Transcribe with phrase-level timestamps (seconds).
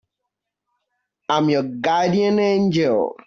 [1.29, 3.15] I'm your guardian angel.